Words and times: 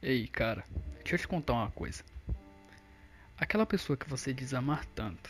Ei, 0.00 0.28
cara, 0.28 0.64
deixa 0.98 1.16
eu 1.16 1.18
te 1.18 1.26
contar 1.26 1.54
uma 1.54 1.72
coisa. 1.72 2.04
Aquela 3.36 3.66
pessoa 3.66 3.96
que 3.96 4.08
você 4.08 4.32
diz 4.32 4.54
amar 4.54 4.84
tanto, 4.86 5.28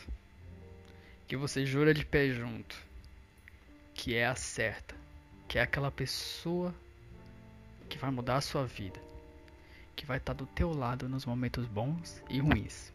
que 1.26 1.38
você 1.38 1.64
jura 1.64 1.94
de 1.94 2.04
pé 2.04 2.29
junto, 2.29 2.76
que 3.94 4.15
é 4.15 4.26
a 4.26 4.34
certa, 4.34 4.94
que 5.49 5.58
é 5.58 5.62
aquela 5.62 5.91
pessoa 5.91 6.75
que 7.89 7.96
vai 7.96 8.11
mudar 8.11 8.36
a 8.36 8.41
sua 8.43 8.66
vida, 8.66 9.00
que 9.96 10.04
vai 10.04 10.18
estar 10.18 10.34
do 10.34 10.45
teu 10.45 10.71
lado 10.71 11.09
nos 11.09 11.25
momentos 11.25 11.64
bons 11.64 12.23
e 12.29 12.39
ruins. 12.39 12.93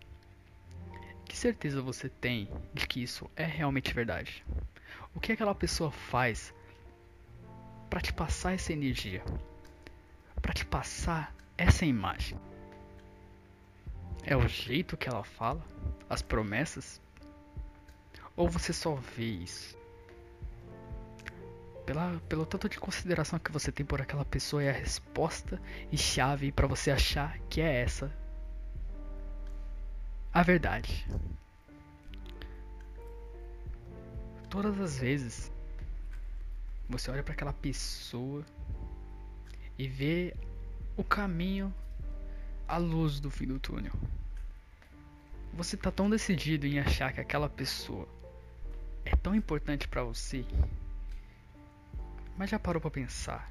Que 1.26 1.36
certeza 1.36 1.82
você 1.82 2.08
tem 2.08 2.48
de 2.72 2.88
que 2.88 3.02
isso 3.02 3.28
é 3.36 3.46
realmente 3.46 3.92
verdade? 3.96 4.46
O 5.16 5.20
que 5.20 5.32
aquela 5.32 5.56
pessoa 5.56 5.90
faz 5.90 6.54
para 7.90 8.00
te 8.00 8.14
passar 8.14 8.54
essa 8.54 8.72
energia? 8.72 9.24
Para 10.40 10.54
te 10.54 10.64
passar 10.64 11.34
essa 11.64 11.86
imagem? 11.86 12.38
É 14.24 14.36
o 14.36 14.48
jeito 14.48 14.98
que 14.98 15.10
ela 15.10 15.24
fala? 15.24 15.62
As 16.10 16.22
promessas? 16.22 17.02
Ou 18.36 18.50
você 18.50 18.74
só 18.74 18.96
vê 18.96 19.26
isso? 19.26 19.78
Pela, 21.86 22.20
pelo 22.30 22.46
tanto 22.46 22.70
de 22.70 22.80
consideração 22.80 23.38
que 23.40 23.52
você 23.52 23.72
tem 23.72 23.86
por 23.86 24.02
aquela 24.02 24.24
pessoa 24.24 24.64
é 24.64 24.70
a 24.70 24.74
resposta 24.74 25.62
e 25.92 25.98
chave 25.98 26.52
para 26.52 26.68
você 26.68 26.92
achar 26.92 27.38
que 27.50 27.60
é 27.60 27.82
essa 27.82 28.12
a 30.34 30.42
verdade. 30.42 31.06
Todas 34.50 34.80
as 34.80 34.98
vezes 34.98 35.52
você 36.90 37.12
olha 37.12 37.24
para 37.24 37.34
aquela 37.34 37.54
pessoa 37.54 38.46
e 39.78 39.88
vê 39.88 40.34
o 40.96 41.04
caminho 41.04 41.74
à 42.68 42.78
luz 42.78 43.20
do 43.20 43.32
fim 43.32 43.48
do 43.48 43.60
túnel. 43.60 43.94
Você 45.54 45.76
tá 45.78 45.92
tão 45.92 46.10
decidido 46.10 46.66
em 46.66 46.80
achar 46.80 47.14
que 47.14 47.22
aquela 47.22 47.50
pessoa 47.50 48.08
é 49.06 49.16
tão 49.16 49.36
importante 49.36 49.88
para 49.88 50.04
você, 50.04 50.46
mas 52.38 52.50
já 52.50 52.60
parou 52.60 52.82
para 52.82 52.92
pensar 52.92 53.50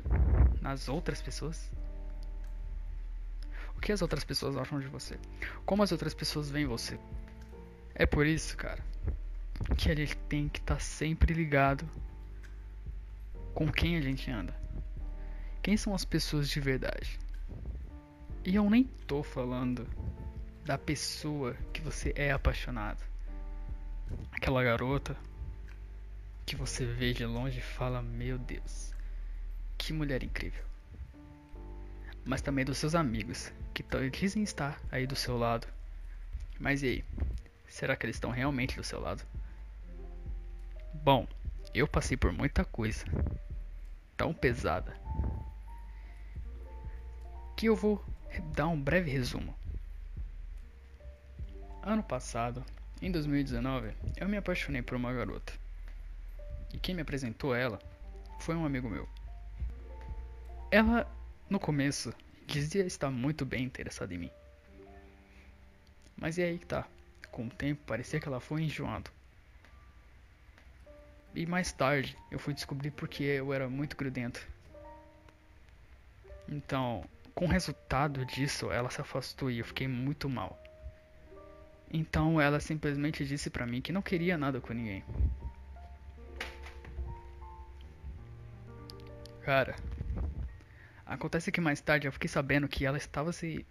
nas 0.60 0.88
outras 0.88 1.20
pessoas? 1.20 1.70
O 3.76 3.80
que 3.80 3.92
as 3.92 4.02
outras 4.02 4.24
pessoas 4.24 4.56
acham 4.56 4.78
de 4.80 4.86
você? 4.86 5.18
Como 5.64 5.82
as 5.82 5.92
outras 5.92 6.14
pessoas 6.14 6.50
veem 6.50 6.66
você? 6.66 6.98
É 7.94 8.06
por 8.06 8.26
isso, 8.26 8.56
cara, 8.56 8.82
que 9.76 9.90
a 9.90 9.94
gente 9.94 10.16
tem 10.28 10.48
que 10.48 10.60
estar 10.60 10.74
tá 10.74 10.80
sempre 10.80 11.34
ligado 11.34 11.88
com 13.54 13.70
quem 13.70 13.96
a 13.96 14.00
gente 14.00 14.30
anda. 14.30 14.54
Quem 15.62 15.76
são 15.76 15.94
as 15.94 16.04
pessoas 16.04 16.48
de 16.48 16.58
verdade? 16.58 17.18
E 18.44 18.56
eu 18.56 18.68
nem 18.68 18.82
tô 19.06 19.22
falando 19.22 19.88
da 20.64 20.76
pessoa 20.76 21.54
que 21.72 21.80
você 21.80 22.12
é 22.16 22.32
apaixonado. 22.32 23.00
Aquela 24.32 24.64
garota 24.64 25.16
que 26.44 26.56
você 26.56 26.84
vê 26.84 27.12
de 27.12 27.24
longe 27.24 27.60
e 27.60 27.62
fala: 27.62 28.02
Meu 28.02 28.36
Deus, 28.38 28.92
que 29.78 29.92
mulher 29.92 30.24
incrível. 30.24 30.64
Mas 32.24 32.42
também 32.42 32.64
dos 32.64 32.78
seus 32.78 32.96
amigos 32.96 33.52
que 33.72 33.84
dizem 34.10 34.42
estar 34.42 34.80
aí 34.90 35.06
do 35.06 35.14
seu 35.14 35.38
lado. 35.38 35.68
Mas 36.58 36.82
e 36.82 36.86
aí? 36.86 37.04
Será 37.68 37.94
que 37.94 38.04
eles 38.04 38.16
estão 38.16 38.32
realmente 38.32 38.76
do 38.76 38.82
seu 38.82 39.00
lado? 39.00 39.24
Bom, 40.92 41.28
eu 41.72 41.86
passei 41.86 42.16
por 42.16 42.32
muita 42.32 42.64
coisa 42.64 43.04
tão 44.16 44.34
pesada 44.34 45.00
que 47.56 47.66
eu 47.66 47.76
vou 47.76 48.04
dar 48.40 48.68
um 48.68 48.80
breve 48.80 49.10
resumo. 49.10 49.54
Ano 51.82 52.02
passado, 52.02 52.64
em 53.00 53.10
2019, 53.10 53.92
eu 54.16 54.28
me 54.28 54.36
apaixonei 54.36 54.82
por 54.82 54.96
uma 54.96 55.12
garota. 55.12 55.52
E 56.72 56.78
quem 56.78 56.94
me 56.94 57.02
apresentou 57.02 57.54
ela 57.54 57.78
foi 58.38 58.54
um 58.54 58.64
amigo 58.64 58.88
meu. 58.88 59.08
Ela, 60.70 61.10
no 61.50 61.60
começo, 61.60 62.14
dizia 62.46 62.86
estar 62.86 63.10
muito 63.10 63.44
bem 63.44 63.64
interessada 63.64 64.14
em 64.14 64.18
mim. 64.18 64.30
Mas 66.16 66.38
e 66.38 66.42
aí 66.42 66.58
que 66.58 66.66
tá. 66.66 66.86
Com 67.30 67.46
o 67.46 67.50
tempo 67.50 67.82
parecia 67.86 68.20
que 68.20 68.28
ela 68.28 68.40
foi 68.40 68.62
enjoando. 68.62 69.10
E 71.34 71.46
mais 71.46 71.72
tarde 71.72 72.16
eu 72.30 72.38
fui 72.38 72.54
descobrir 72.54 72.90
porque 72.90 73.24
eu 73.24 73.52
era 73.52 73.68
muito 73.68 73.96
grudento. 73.96 74.46
Então, 76.48 77.04
com 77.34 77.46
o 77.46 77.48
resultado 77.48 78.24
disso, 78.24 78.70
ela 78.70 78.90
se 78.90 79.00
afastou 79.00 79.50
e 79.50 79.58
eu 79.58 79.64
fiquei 79.64 79.88
muito 79.88 80.28
mal. 80.28 80.60
Então 81.90 82.40
ela 82.40 82.60
simplesmente 82.60 83.24
disse 83.24 83.50
pra 83.50 83.66
mim 83.66 83.80
que 83.80 83.92
não 83.92 84.02
queria 84.02 84.38
nada 84.38 84.60
com 84.60 84.72
ninguém. 84.72 85.04
Cara, 89.42 89.76
Acontece 91.12 91.52
que 91.52 91.60
mais 91.60 91.78
tarde 91.78 92.08
eu 92.08 92.12
fiquei 92.12 92.26
sabendo 92.26 92.66
que 92.66 92.86
ela 92.86 92.96
estava 92.96 93.32
se 93.32 93.66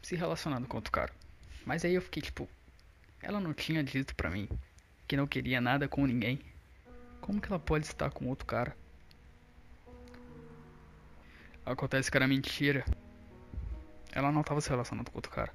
se 0.00 0.14
relacionando 0.14 0.68
com 0.68 0.76
outro 0.76 0.92
cara. 0.92 1.12
Mas 1.66 1.84
aí 1.84 1.94
eu 1.94 2.00
fiquei 2.00 2.22
tipo, 2.22 2.48
ela 3.20 3.40
não 3.40 3.52
tinha 3.52 3.82
dito 3.82 4.14
pra 4.14 4.30
mim 4.30 4.48
que 5.08 5.16
não 5.16 5.26
queria 5.26 5.60
nada 5.60 5.88
com 5.88 6.06
ninguém. 6.06 6.38
Como 7.20 7.40
que 7.40 7.48
ela 7.48 7.58
pode 7.58 7.86
estar 7.86 8.12
com 8.12 8.28
outro 8.28 8.46
cara? 8.46 8.76
Acontece 11.68 12.10
que 12.10 12.16
era 12.16 12.26
mentira. 12.26 12.82
Ela 14.10 14.32
não 14.32 14.40
estava 14.40 14.58
se 14.58 14.70
relacionando 14.70 15.10
com 15.10 15.18
outro 15.18 15.30
cara. 15.30 15.52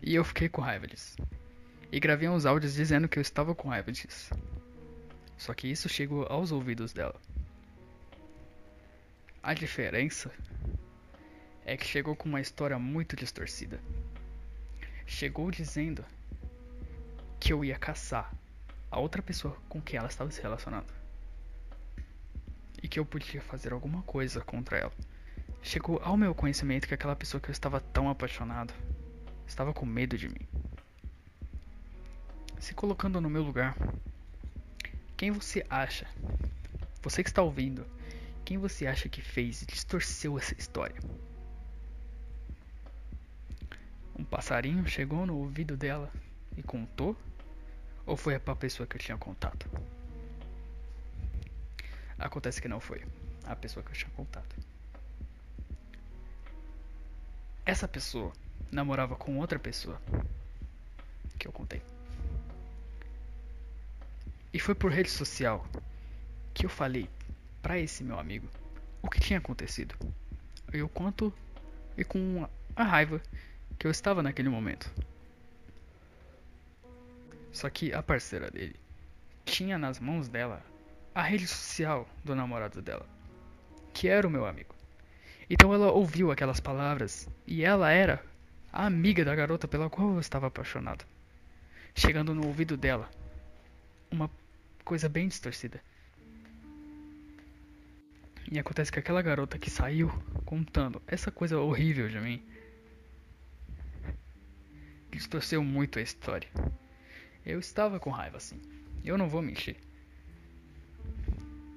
E 0.00 0.14
eu 0.14 0.22
fiquei 0.24 0.48
com 0.48 0.60
raiva 0.60 0.86
disso. 0.86 1.16
E 1.90 1.98
gravei 1.98 2.28
uns 2.28 2.46
áudios 2.46 2.74
dizendo 2.74 3.08
que 3.08 3.18
eu 3.18 3.20
estava 3.20 3.52
com 3.52 3.68
raiva 3.68 3.90
disso. 3.90 4.32
Só 5.36 5.52
que 5.52 5.66
isso 5.66 5.88
chegou 5.88 6.24
aos 6.30 6.52
ouvidos 6.52 6.92
dela. 6.92 7.20
A 9.42 9.52
diferença 9.52 10.30
é 11.64 11.76
que 11.76 11.84
chegou 11.84 12.14
com 12.14 12.28
uma 12.28 12.40
história 12.40 12.78
muito 12.78 13.16
distorcida. 13.16 13.80
Chegou 15.04 15.50
dizendo 15.50 16.04
que 17.40 17.52
eu 17.52 17.64
ia 17.64 17.76
caçar 17.76 18.32
a 18.88 19.00
outra 19.00 19.20
pessoa 19.20 19.56
com 19.68 19.80
quem 19.80 19.98
ela 19.98 20.08
estava 20.08 20.30
se 20.30 20.40
relacionando. 20.40 21.05
E 22.82 22.88
que 22.88 22.98
eu 22.98 23.04
podia 23.04 23.40
fazer 23.40 23.72
alguma 23.72 24.02
coisa 24.02 24.40
contra 24.40 24.78
ela. 24.78 24.92
Chegou 25.62 26.00
ao 26.02 26.16
meu 26.16 26.34
conhecimento 26.34 26.86
que 26.86 26.94
aquela 26.94 27.16
pessoa 27.16 27.40
que 27.40 27.48
eu 27.48 27.52
estava 27.52 27.80
tão 27.80 28.08
apaixonado 28.08 28.72
estava 29.46 29.72
com 29.72 29.84
medo 29.84 30.16
de 30.16 30.28
mim. 30.28 30.46
Se 32.58 32.74
colocando 32.74 33.20
no 33.20 33.30
meu 33.30 33.42
lugar, 33.42 33.76
quem 35.16 35.30
você 35.30 35.64
acha? 35.68 36.06
Você 37.02 37.22
que 37.22 37.30
está 37.30 37.42
ouvindo, 37.42 37.86
quem 38.44 38.58
você 38.58 38.86
acha 38.86 39.08
que 39.08 39.20
fez 39.20 39.62
e 39.62 39.66
distorceu 39.66 40.38
essa 40.38 40.54
história? 40.54 41.00
Um 44.18 44.24
passarinho 44.24 44.86
chegou 44.88 45.26
no 45.26 45.36
ouvido 45.36 45.76
dela 45.76 46.10
e 46.56 46.62
contou? 46.62 47.16
Ou 48.06 48.16
foi 48.16 48.34
a 48.34 48.40
pessoa 48.40 48.86
que 48.86 48.96
eu 48.96 49.00
tinha 49.00 49.18
contato? 49.18 49.68
Acontece 52.18 52.60
que 52.60 52.68
não 52.68 52.80
foi 52.80 53.04
a 53.44 53.54
pessoa 53.54 53.84
que 53.84 53.90
eu 53.90 53.94
tinha 53.94 54.10
contato. 54.10 54.56
Essa 57.64 57.86
pessoa 57.86 58.32
namorava 58.70 59.16
com 59.16 59.38
outra 59.38 59.58
pessoa 59.58 60.00
que 61.38 61.46
eu 61.46 61.52
contei. 61.52 61.82
E 64.52 64.58
foi 64.58 64.74
por 64.74 64.90
rede 64.90 65.10
social 65.10 65.66
que 66.54 66.64
eu 66.64 66.70
falei 66.70 67.10
para 67.60 67.78
esse 67.78 68.02
meu 68.02 68.18
amigo 68.18 68.48
o 69.02 69.10
que 69.10 69.20
tinha 69.20 69.38
acontecido 69.38 69.94
e 70.72 70.82
o 70.82 70.88
quanto 70.88 71.32
e 71.96 72.04
com 72.04 72.48
a 72.74 72.82
raiva 72.82 73.20
que 73.78 73.86
eu 73.86 73.90
estava 73.90 74.22
naquele 74.22 74.48
momento. 74.48 74.90
Só 77.52 77.68
que 77.68 77.92
a 77.92 78.02
parceira 78.02 78.50
dele 78.50 78.76
tinha 79.44 79.78
nas 79.78 79.98
mãos 79.98 80.28
dela 80.28 80.62
a 81.16 81.22
rede 81.22 81.46
social 81.46 82.06
do 82.22 82.34
namorado 82.34 82.82
dela, 82.82 83.08
que 83.94 84.06
era 84.06 84.28
o 84.28 84.30
meu 84.30 84.44
amigo. 84.44 84.74
Então 85.48 85.72
ela 85.72 85.90
ouviu 85.90 86.30
aquelas 86.30 86.60
palavras 86.60 87.26
e 87.46 87.64
ela 87.64 87.90
era 87.90 88.22
a 88.70 88.84
amiga 88.84 89.24
da 89.24 89.34
garota 89.34 89.66
pela 89.66 89.88
qual 89.88 90.12
eu 90.12 90.20
estava 90.20 90.48
apaixonado. 90.48 91.06
Chegando 91.94 92.34
no 92.34 92.46
ouvido 92.46 92.76
dela, 92.76 93.10
uma 94.10 94.30
coisa 94.84 95.08
bem 95.08 95.26
distorcida. 95.26 95.80
E 98.52 98.58
acontece 98.58 98.92
que 98.92 98.98
aquela 98.98 99.22
garota 99.22 99.58
que 99.58 99.70
saiu 99.70 100.12
contando 100.44 101.00
essa 101.06 101.30
coisa 101.30 101.58
horrível 101.58 102.10
de 102.10 102.20
mim 102.20 102.46
distorceu 105.10 105.64
muito 105.64 105.98
a 105.98 106.02
história. 106.02 106.50
Eu 107.42 107.58
estava 107.58 107.98
com 107.98 108.10
raiva 108.10 108.36
assim. 108.36 108.60
Eu 109.02 109.16
não 109.16 109.30
vou 109.30 109.40
mentir. 109.40 109.85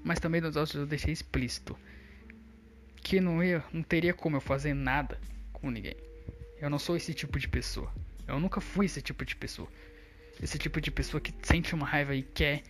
Mas 0.10 0.20
também 0.20 0.42
nos 0.42 0.58
áudios 0.58 0.74
eu 0.76 0.88
deixei 0.88 1.14
explícito 1.14 1.78
que 2.96 3.22
não 3.22 3.44
ia, 3.44 3.64
não 3.72 3.84
teria 3.84 4.12
como 4.12 4.38
eu 4.38 4.42
fazer 4.42 4.74
nada 4.74 5.22
com 5.54 5.70
ninguém. 5.70 5.96
Eu 6.60 6.68
não 6.68 6.80
sou 6.80 6.98
esse 6.98 7.14
tipo 7.14 7.38
de 7.38 7.48
pessoa. 7.48 7.94
Eu 8.28 8.40
nunca 8.40 8.60
fui 8.60 8.88
esse 8.88 9.04
tipo 9.04 9.24
de 9.24 9.36
pessoa. 9.36 9.70
Esse 10.42 10.58
tipo 10.58 10.82
de 10.82 10.90
pessoa 10.90 11.22
que 11.22 11.32
sente 11.44 11.76
uma 11.76 11.86
raiva 11.86 12.16
e 12.16 12.24
quer 12.24 12.64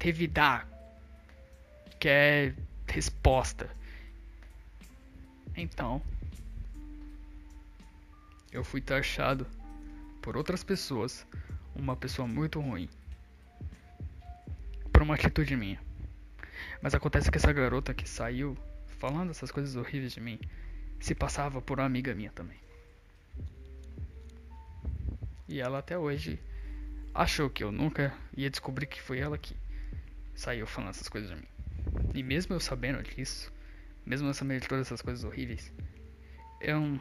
revidar, 0.00 0.66
quer 1.98 2.54
resposta. 2.86 3.68
Então, 5.54 6.00
eu 8.50 8.64
fui 8.64 8.80
taxado 8.80 9.46
por 10.22 10.38
outras 10.38 10.64
pessoas 10.64 11.26
uma 11.74 11.94
pessoa 11.94 12.26
muito 12.26 12.58
ruim 12.60 12.88
por 14.90 15.02
uma 15.02 15.16
atitude 15.16 15.54
minha. 15.54 15.89
Mas 16.82 16.94
acontece 16.94 17.30
que 17.30 17.38
essa 17.38 17.52
garota 17.52 17.94
que 17.94 18.08
saiu 18.08 18.56
falando 18.98 19.30
essas 19.30 19.50
coisas 19.50 19.76
horríveis 19.76 20.12
de 20.12 20.20
mim 20.20 20.38
se 21.00 21.14
passava 21.14 21.60
por 21.62 21.78
uma 21.80 21.86
amiga 21.86 22.14
minha 22.14 22.30
também. 22.30 22.58
E 25.48 25.60
ela 25.60 25.78
até 25.78 25.98
hoje 25.98 26.38
achou 27.14 27.50
que 27.50 27.64
eu 27.64 27.72
nunca 27.72 28.14
ia 28.36 28.50
descobrir 28.50 28.86
que 28.86 29.00
foi 29.00 29.18
ela 29.18 29.36
que 29.36 29.56
saiu 30.34 30.66
falando 30.66 30.90
essas 30.90 31.08
coisas 31.08 31.30
de 31.30 31.36
mim. 31.36 31.48
E 32.14 32.22
mesmo 32.22 32.54
eu 32.54 32.60
sabendo 32.60 33.02
disso, 33.02 33.52
mesmo 34.06 34.28
eu 34.28 34.34
sabendo 34.34 34.60
de 34.60 34.68
todas 34.68 34.86
essas 34.86 35.02
coisas 35.02 35.24
horríveis, 35.24 35.72
eu 36.60 37.00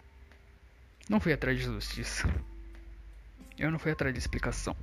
não 1.10 1.20
fui 1.20 1.34
atrás 1.34 1.58
de 1.58 1.64
justiça. 1.64 2.28
Eu 3.58 3.70
não 3.70 3.78
fui 3.78 3.92
atrás 3.92 4.14
de 4.14 4.20
explicação. 4.20 4.76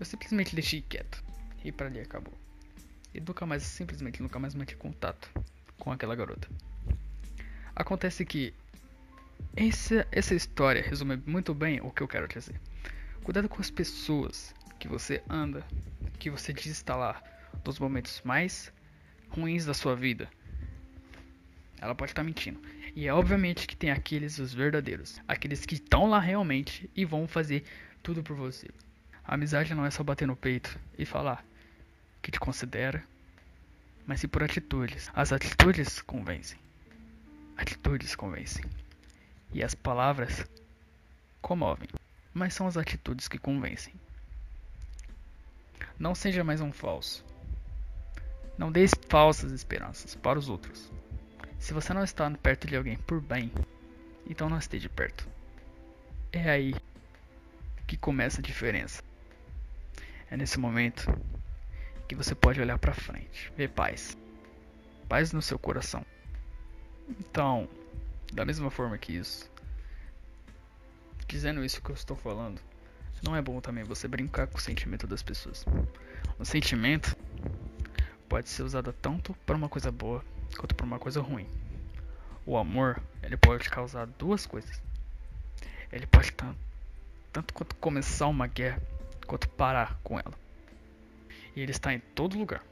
Eu 0.00 0.06
simplesmente 0.06 0.54
deixei 0.54 0.80
quieto. 0.80 1.22
E 1.64 1.70
para 1.70 1.86
ali 1.86 2.00
acabou. 2.00 2.32
E 3.14 3.20
nunca 3.20 3.44
mais, 3.46 3.62
simplesmente 3.62 4.22
nunca 4.22 4.38
mais 4.38 4.54
mantive 4.54 4.78
contato 4.78 5.30
com 5.78 5.92
aquela 5.92 6.14
garota. 6.14 6.48
Acontece 7.74 8.24
que 8.24 8.54
essa, 9.56 10.06
essa 10.10 10.34
história 10.34 10.82
resume 10.82 11.22
muito 11.26 11.52
bem 11.52 11.80
o 11.80 11.90
que 11.90 12.02
eu 12.02 12.08
quero 12.08 12.28
dizer. 12.28 12.60
Cuidado 13.22 13.48
com 13.48 13.60
as 13.60 13.70
pessoas 13.70 14.54
que 14.78 14.88
você 14.88 15.22
anda, 15.28 15.64
que 16.18 16.30
você 16.30 16.52
diz 16.52 16.66
estar 16.66 16.96
lá 16.96 17.22
nos 17.64 17.78
momentos 17.78 18.20
mais 18.24 18.72
ruins 19.28 19.64
da 19.64 19.74
sua 19.74 19.94
vida. 19.94 20.28
Ela 21.80 21.94
pode 21.94 22.12
estar 22.12 22.22
mentindo. 22.22 22.60
E 22.94 23.06
é 23.06 23.12
obviamente 23.12 23.66
que 23.66 23.76
tem 23.76 23.90
aqueles 23.90 24.38
os 24.38 24.54
verdadeiros, 24.54 25.20
aqueles 25.26 25.66
que 25.66 25.74
estão 25.74 26.08
lá 26.08 26.18
realmente 26.18 26.88
e 26.94 27.04
vão 27.04 27.26
fazer 27.26 27.64
tudo 28.02 28.22
por 28.22 28.36
você. 28.36 28.68
A 29.24 29.34
amizade 29.34 29.74
não 29.74 29.84
é 29.84 29.90
só 29.90 30.02
bater 30.02 30.26
no 30.26 30.36
peito 30.36 30.78
e 30.98 31.04
falar 31.04 31.44
que 32.22 32.30
te 32.30 32.38
considera, 32.38 33.04
mas 34.06 34.20
sim 34.20 34.28
por 34.28 34.42
atitudes. 34.42 35.10
As 35.14 35.32
atitudes 35.32 36.00
convencem. 36.00 36.58
Atitudes 37.56 38.14
convencem. 38.14 38.64
E 39.52 39.62
as 39.62 39.74
palavras 39.74 40.46
comovem, 41.42 41.88
mas 42.32 42.54
são 42.54 42.66
as 42.66 42.76
atitudes 42.76 43.28
que 43.28 43.38
convencem. 43.38 43.92
Não 45.98 46.14
seja 46.14 46.42
mais 46.42 46.60
um 46.60 46.72
falso. 46.72 47.24
Não 48.56 48.72
dê 48.72 48.86
falsas 49.08 49.52
esperanças 49.52 50.14
para 50.14 50.38
os 50.38 50.48
outros. 50.48 50.90
Se 51.58 51.74
você 51.74 51.92
não 51.92 52.02
está 52.02 52.30
perto 52.30 52.66
de 52.66 52.76
alguém 52.76 52.96
por 52.96 53.20
bem, 53.20 53.52
então 54.26 54.48
não 54.48 54.58
esteja 54.58 54.88
perto. 54.88 55.28
É 56.32 56.50
aí 56.50 56.74
que 57.86 57.96
começa 57.96 58.40
a 58.40 58.42
diferença. 58.42 59.02
É 60.30 60.36
nesse 60.36 60.58
momento 60.58 61.06
que 62.12 62.16
você 62.16 62.34
pode 62.34 62.60
olhar 62.60 62.78
para 62.78 62.92
frente, 62.92 63.50
ver 63.56 63.70
paz. 63.70 64.18
Paz 65.08 65.32
no 65.32 65.40
seu 65.40 65.58
coração. 65.58 66.04
Então, 67.08 67.66
da 68.34 68.44
mesma 68.44 68.70
forma 68.70 68.98
que 68.98 69.14
isso, 69.14 69.50
dizendo 71.26 71.64
isso 71.64 71.80
que 71.80 71.90
eu 71.90 71.94
estou 71.94 72.14
falando, 72.14 72.60
não 73.22 73.34
é 73.34 73.40
bom 73.40 73.62
também 73.62 73.82
você 73.82 74.06
brincar 74.06 74.46
com 74.46 74.58
o 74.58 74.60
sentimento 74.60 75.06
das 75.06 75.22
pessoas. 75.22 75.64
O 76.38 76.44
sentimento 76.44 77.16
pode 78.28 78.50
ser 78.50 78.62
usado 78.62 78.92
tanto 78.92 79.32
para 79.46 79.56
uma 79.56 79.70
coisa 79.70 79.90
boa 79.90 80.22
quanto 80.58 80.74
para 80.74 80.84
uma 80.84 80.98
coisa 80.98 81.22
ruim. 81.22 81.48
O 82.44 82.58
amor, 82.58 83.02
ele 83.22 83.38
pode 83.38 83.70
causar 83.70 84.06
duas 84.06 84.44
coisas. 84.44 84.82
Ele 85.90 86.06
pode 86.06 86.30
tanto, 86.32 86.58
tanto 87.32 87.54
quanto 87.54 87.74
começar 87.76 88.26
uma 88.26 88.46
guerra, 88.46 88.82
quanto 89.26 89.48
parar 89.48 89.98
com 90.02 90.18
ela. 90.18 90.41
E 91.54 91.60
ele 91.60 91.72
está 91.72 91.92
em 91.92 92.00
todo 92.00 92.38
lugar. 92.38 92.64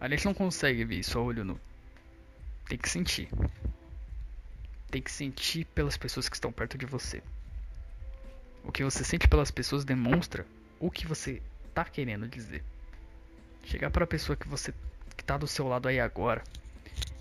A 0.00 0.08
gente 0.08 0.24
não 0.24 0.34
consegue 0.34 0.84
ver 0.84 0.96
isso 0.96 1.18
a 1.18 1.22
olho 1.22 1.44
nu. 1.44 1.58
Tem 2.68 2.76
que 2.76 2.88
sentir. 2.88 3.28
Tem 4.90 5.00
que 5.00 5.10
sentir 5.10 5.64
pelas 5.66 5.96
pessoas 5.96 6.28
que 6.28 6.36
estão 6.36 6.52
perto 6.52 6.76
de 6.76 6.86
você. 6.86 7.22
O 8.62 8.72
que 8.72 8.84
você 8.84 9.04
sente 9.04 9.28
pelas 9.28 9.50
pessoas 9.50 9.84
demonstra 9.84 10.46
o 10.80 10.90
que 10.90 11.06
você 11.06 11.42
está 11.68 11.84
querendo 11.84 12.28
dizer. 12.28 12.62
Chegar 13.64 13.90
para 13.90 14.04
a 14.04 14.06
pessoa 14.06 14.36
que 14.36 14.48
você 14.48 14.72
que 15.16 15.22
está 15.22 15.36
do 15.36 15.46
seu 15.46 15.66
lado 15.68 15.88
aí 15.88 16.00
agora 16.00 16.42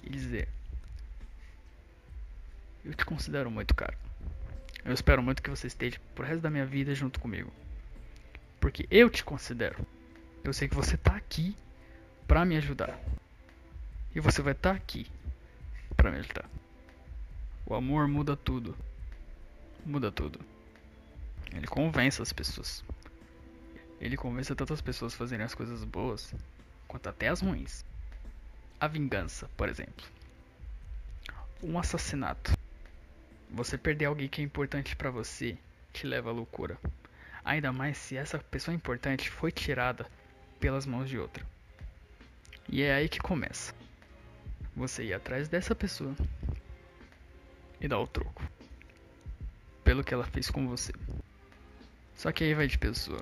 e 0.03 0.09
dizer: 0.09 0.47
Eu 2.83 2.93
te 2.93 3.05
considero 3.05 3.49
muito, 3.49 3.73
cara. 3.73 3.97
Eu 4.83 4.93
espero 4.93 5.23
muito 5.23 5.41
que 5.41 5.49
você 5.49 5.67
esteja 5.67 5.99
pro 6.13 6.25
resto 6.25 6.41
da 6.41 6.49
minha 6.49 6.65
vida 6.65 6.93
junto 6.93 7.19
comigo. 7.19 7.51
Porque 8.63 8.87
eu 8.89 9.09
te 9.09 9.25
considero. 9.25 9.85
Eu 10.41 10.53
sei 10.53 10.69
que 10.69 10.75
você 10.75 10.95
está 10.95 11.13
aqui 11.17 11.53
para 12.25 12.45
me 12.45 12.55
ajudar. 12.55 12.97
E 14.15 14.21
você 14.21 14.41
vai 14.41 14.53
estar 14.53 14.69
tá 14.69 14.75
aqui 14.77 15.05
para 15.97 16.09
me 16.09 16.19
ajudar. 16.19 16.49
O 17.65 17.75
amor 17.75 18.07
muda 18.07 18.37
tudo. 18.37 18.73
Muda 19.85 20.13
tudo. 20.13 20.39
Ele 21.51 21.67
convence 21.67 22.21
as 22.21 22.31
pessoas. 22.31 22.85
Ele 23.99 24.15
convence 24.15 24.55
tantas 24.55 24.79
pessoas 24.79 25.13
a 25.13 25.17
fazerem 25.17 25.45
as 25.45 25.53
coisas 25.53 25.83
boas 25.83 26.33
quanto 26.87 27.09
até 27.09 27.27
as 27.27 27.41
ruins. 27.41 27.83
A 28.79 28.87
vingança, 28.87 29.49
por 29.57 29.67
exemplo. 29.67 30.05
Um 31.61 31.77
assassinato. 31.77 32.57
Você 33.51 33.77
perder 33.77 34.05
alguém 34.05 34.29
que 34.29 34.39
é 34.39 34.43
importante 34.45 34.95
para 34.95 35.11
você 35.11 35.57
te 35.91 36.07
leva 36.07 36.29
à 36.29 36.33
loucura. 36.33 36.79
Ainda 37.43 37.71
mais 37.71 37.97
se 37.97 38.15
essa 38.15 38.39
pessoa 38.39 38.73
importante 38.73 39.29
foi 39.29 39.51
tirada 39.51 40.05
pelas 40.59 40.85
mãos 40.85 41.09
de 41.09 41.17
outra. 41.17 41.45
E 42.69 42.81
é 42.81 42.93
aí 42.93 43.09
que 43.09 43.19
começa. 43.19 43.73
Você 44.75 45.03
ir 45.03 45.13
atrás 45.13 45.47
dessa 45.47 45.75
pessoa 45.75 46.15
e 47.79 47.87
dar 47.87 47.99
o 47.99 48.07
troco 48.07 48.43
pelo 49.83 50.03
que 50.03 50.13
ela 50.13 50.25
fez 50.25 50.49
com 50.49 50.67
você. 50.67 50.93
Só 52.15 52.31
que 52.31 52.43
aí 52.43 52.53
vai 52.53 52.67
de 52.67 52.77
pessoa. 52.77 53.21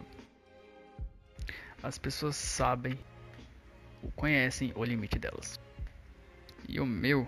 As 1.82 1.98
pessoas 1.98 2.36
sabem 2.36 2.98
conhecem 4.16 4.72
o 4.76 4.84
limite 4.84 5.20
delas. 5.20 5.60
E 6.68 6.80
o 6.80 6.86
meu, 6.86 7.28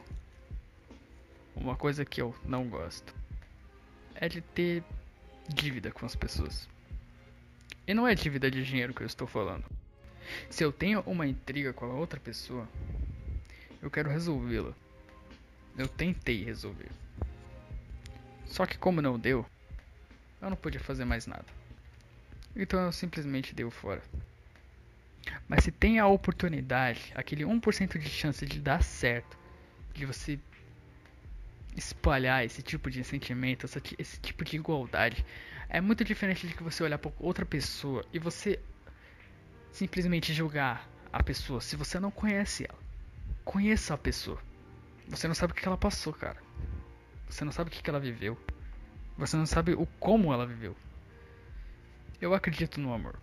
uma 1.56 1.76
coisa 1.76 2.06
que 2.06 2.22
eu 2.22 2.36
não 2.46 2.68
gosto, 2.68 3.14
é 4.16 4.28
de 4.28 4.42
ter 4.42 4.84
dívida 5.48 5.92
com 5.92 6.06
as 6.06 6.16
pessoas. 6.16 6.68
E 7.86 7.94
não 7.94 8.08
é 8.08 8.16
dívida 8.16 8.50
de 8.50 8.64
dinheiro 8.64 8.94
que 8.94 9.02
eu 9.02 9.08
estou 9.08 9.28
falando. 9.28 9.66
Se 10.50 10.64
eu 10.64 10.72
tenho 10.72 11.02
uma 11.02 11.28
intriga 11.28 11.74
com 11.74 11.86
a 11.86 11.94
outra 11.94 12.20
pessoa, 12.20 12.68
eu 13.82 13.92
quero 13.92 14.10
resolvê-la. 14.10 14.74
Eu 15.78 15.88
tentei 15.88 16.44
resolver. 16.44 16.90
Só 18.46 18.66
que 18.66 18.78
como 18.78 19.02
não 19.02 19.20
deu, 19.20 19.46
eu 20.42 20.50
não 20.50 20.56
podia 20.56 20.80
fazer 20.80 21.06
mais 21.06 21.28
nada. 21.28 21.46
Então 22.56 22.80
eu 22.80 22.92
simplesmente 22.92 23.54
dei 23.54 23.70
fora. 23.70 24.02
Mas 25.48 25.64
se 25.64 25.72
tem 25.72 26.00
a 26.00 26.08
oportunidade, 26.08 27.12
aquele 27.16 27.44
1% 27.44 27.98
de 27.98 28.10
chance 28.10 28.46
de 28.46 28.60
dar 28.60 28.84
certo, 28.84 29.38
de 29.94 30.06
você 30.06 30.40
espalhar 31.76 32.46
esse 32.46 32.62
tipo 32.62 32.90
de 32.90 33.04
sentimento, 33.04 33.66
esse 33.98 34.20
tipo 34.20 34.44
de 34.44 34.56
igualdade, 34.56 35.26
é 35.70 35.82
muito 35.82 36.04
diferente 36.04 36.48
de 36.48 36.54
que 36.54 36.64
você 36.64 36.84
olhar 36.84 36.98
para 36.98 37.12
outra 37.20 37.46
pessoa 37.46 38.06
e 38.14 38.20
você 38.20 38.60
simplesmente 39.72 40.34
julgar 40.34 40.88
a 41.12 41.24
pessoa 41.24 41.60
se 41.62 41.76
você 41.76 42.00
não 42.00 42.12
conhece 42.12 42.66
ela. 42.70 42.80
Conheça 43.44 43.94
a 43.94 43.98
pessoa. 43.98 44.40
Você 45.08 45.28
não 45.28 45.36
sabe 45.36 45.54
o 45.54 45.56
que 45.56 45.68
ela 45.68 45.78
passou, 45.78 46.14
cara. 46.14 46.42
Você 47.28 47.44
não 47.44 47.52
sabe 47.52 47.70
o 47.70 47.74
que 47.74 47.90
ela 47.90 48.00
viveu. 48.00 48.38
Você 49.18 49.36
não 49.36 49.46
sabe 49.46 49.74
o 49.74 49.86
como 50.00 50.32
ela 50.32 50.46
viveu. 50.46 50.76
Eu 52.22 52.34
acredito 52.34 52.80
no 52.80 52.94
amor. 52.94 53.20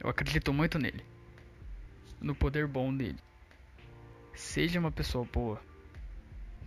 Eu 0.00 0.08
acredito 0.08 0.52
muito 0.52 0.78
nele. 0.78 1.04
No 2.20 2.34
poder 2.34 2.66
bom 2.66 2.94
dele. 2.94 3.18
Seja 4.34 4.80
uma 4.80 4.90
pessoa 4.90 5.24
boa. 5.24 5.60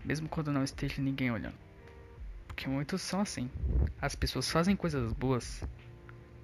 Mesmo 0.06 0.30
quando 0.30 0.54
não 0.54 0.64
esteja 0.64 1.02
ninguém 1.02 1.32
olhando. 1.32 1.58
Porque 2.46 2.70
muitos 2.70 3.02
são 3.02 3.22
assim. 3.22 3.50
As 4.00 4.16
pessoas 4.16 4.50
fazem 4.50 4.76
coisas 4.76 5.12
boas 5.14 5.64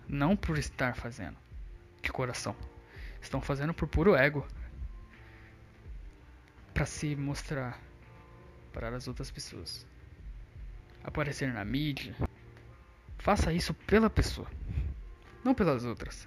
não 0.10 0.36
por 0.36 0.58
estar 0.58 0.96
fazendo 0.96 1.38
de 2.02 2.12
coração. 2.12 2.56
Estão 3.22 3.40
fazendo 3.40 3.74
por 3.74 3.88
puro 3.88 4.16
ego. 4.16 4.46
para 6.74 6.86
se 6.86 7.16
mostrar 7.16 7.80
para 8.74 8.90
as 8.96 9.08
outras 9.08 9.30
pessoas. 9.30 9.86
Aparecer 11.04 11.54
na 11.54 11.64
mídia. 11.64 12.16
Faça 13.20 13.54
isso 13.54 13.74
pela 13.74 14.10
pessoa, 14.10 14.48
não 15.44 15.54
pelas 15.54 15.86
outras. 15.86 16.26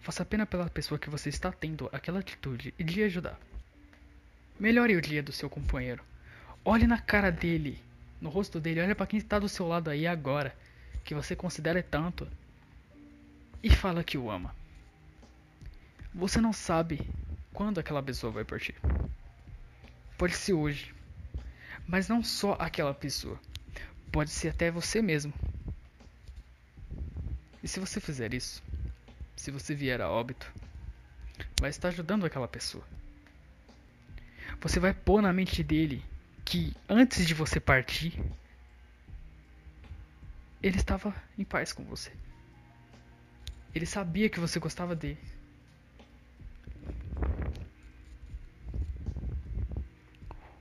Faça 0.00 0.22
apenas 0.22 0.46
pela 0.46 0.68
pessoa 0.68 0.98
que 0.98 1.08
você 1.08 1.30
está 1.30 1.50
tendo 1.50 1.88
aquela 1.90 2.18
atitude 2.18 2.74
e 2.78 2.84
de 2.84 3.02
ajudar. 3.04 3.40
Melhore 4.60 4.96
o 4.96 5.00
dia 5.00 5.22
do 5.22 5.32
seu 5.32 5.48
companheiro. 5.48 6.04
Olhe 6.66 6.86
na 6.86 6.98
cara 6.98 7.30
dele, 7.30 7.78
no 8.18 8.30
rosto 8.30 8.58
dele, 8.58 8.80
olha 8.80 8.94
para 8.94 9.06
quem 9.06 9.18
está 9.18 9.38
do 9.38 9.50
seu 9.50 9.68
lado 9.68 9.90
aí 9.90 10.06
agora, 10.06 10.56
que 11.04 11.14
você 11.14 11.36
considera 11.36 11.82
tanto, 11.82 12.26
e 13.62 13.68
fala 13.68 14.02
que 14.02 14.16
o 14.16 14.30
ama. 14.30 14.56
Você 16.14 16.40
não 16.40 16.54
sabe 16.54 17.06
quando 17.52 17.78
aquela 17.78 18.02
pessoa 18.02 18.32
vai 18.32 18.44
partir. 18.44 18.74
Pode 20.16 20.34
ser 20.36 20.54
hoje, 20.54 20.94
mas 21.86 22.08
não 22.08 22.24
só 22.24 22.56
aquela 22.58 22.94
pessoa. 22.94 23.38
Pode 24.10 24.30
ser 24.30 24.48
até 24.48 24.70
você 24.70 25.02
mesmo. 25.02 25.34
E 27.62 27.68
se 27.68 27.78
você 27.78 28.00
fizer 28.00 28.32
isso, 28.32 28.62
se 29.36 29.50
você 29.50 29.74
vier 29.74 30.00
a 30.00 30.08
óbito, 30.08 30.50
vai 31.60 31.68
estar 31.68 31.88
ajudando 31.88 32.24
aquela 32.24 32.48
pessoa. 32.48 32.84
Você 34.62 34.80
vai 34.80 34.94
pôr 34.94 35.20
na 35.20 35.32
mente 35.32 35.62
dele 35.62 36.02
que 36.44 36.74
antes 36.88 37.26
de 37.26 37.34
você 37.34 37.58
partir, 37.58 38.22
ele 40.62 40.76
estava 40.76 41.14
em 41.38 41.44
paz 41.44 41.72
com 41.72 41.84
você. 41.84 42.12
Ele 43.74 43.86
sabia 43.86 44.28
que 44.28 44.38
você 44.38 44.58
gostava 44.58 44.94
dele. 44.94 45.18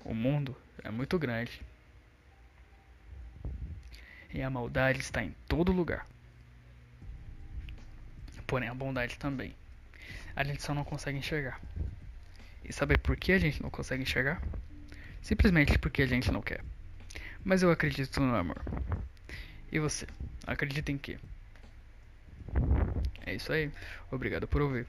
O 0.04 0.14
mundo 0.14 0.56
é 0.84 0.90
muito 0.90 1.18
grande. 1.20 1.62
E 4.34 4.42
a 4.42 4.50
maldade 4.50 5.00
está 5.00 5.24
em 5.24 5.36
todo 5.48 5.72
lugar 5.72 6.08
porém 8.54 8.70
a 8.70 8.74
bondade 8.76 9.18
também. 9.18 9.56
A 10.36 10.44
gente 10.44 10.62
só 10.62 10.76
não 10.76 10.84
consegue 10.84 11.18
enxergar. 11.18 11.60
E 12.64 12.72
saber 12.72 13.00
por 13.00 13.18
que 13.18 13.32
a 13.32 13.40
gente 13.40 13.60
não 13.64 13.72
consegue 13.72 14.04
enxergar? 14.04 14.40
Simplesmente 15.24 15.80
porque 15.80 16.02
a 16.02 16.06
gente 16.06 16.30
não 16.32 16.42
quer. 16.42 16.62
Mas 17.46 17.64
eu 17.64 17.72
acredito 17.72 18.20
no 18.20 18.36
amor. 18.36 18.62
E 19.72 19.80
você? 19.80 20.06
Acredita 20.46 20.92
em 20.92 20.98
quê? 20.98 21.18
É 23.26 23.34
isso 23.34 23.52
aí. 23.54 23.72
Obrigado 24.12 24.48
por 24.48 24.62
ouvir. 24.62 24.86